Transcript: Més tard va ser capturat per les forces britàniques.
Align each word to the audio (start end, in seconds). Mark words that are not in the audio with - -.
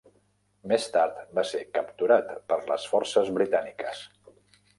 Més 0.71 0.87
tard 0.95 1.19
va 1.39 1.43
ser 1.49 1.61
capturat 1.75 2.33
per 2.49 2.59
les 2.73 2.87
forces 2.95 3.31
britàniques. 3.37 4.03